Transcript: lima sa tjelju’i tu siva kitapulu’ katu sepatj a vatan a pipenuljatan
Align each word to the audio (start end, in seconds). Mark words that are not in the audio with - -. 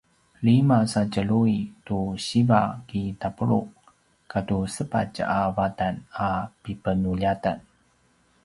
lima 0.47 0.79
sa 0.91 1.01
tjelju’i 1.11 1.57
tu 1.85 1.99
siva 2.27 2.61
kitapulu’ 2.89 3.59
katu 4.31 4.57
sepatj 4.75 5.15
a 5.39 5.39
vatan 5.57 5.95
a 6.27 6.29
pipenuljatan 6.61 7.57